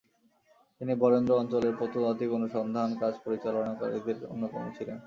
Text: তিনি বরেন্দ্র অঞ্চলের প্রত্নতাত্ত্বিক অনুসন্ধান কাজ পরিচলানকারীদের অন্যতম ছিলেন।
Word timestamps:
তিনি 0.81 0.93
বরেন্দ্র 0.95 1.39
অঞ্চলের 1.39 1.77
প্রত্নতাত্ত্বিক 1.77 2.29
অনুসন্ধান 2.33 2.89
কাজ 2.99 3.13
পরিচলানকারীদের 3.25 4.17
অন্যতম 4.25 4.63
ছিলেন। 4.77 4.97